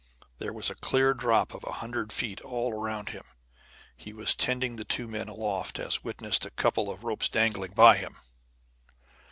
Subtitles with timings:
[0.39, 3.21] There was a clear drop of a hundred feet all around him.
[3.95, 7.97] He was "tending" the two men aloft, as witnessed a couple of ropes dangling by
[7.97, 8.17] him.